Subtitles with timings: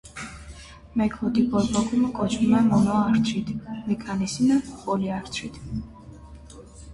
[1.01, 3.53] Մեկ հոդի բորբոքումը կոչվում է մոնոարթրիտ,
[3.91, 5.63] մի քանիսինը՝ պոլիարթրիտ։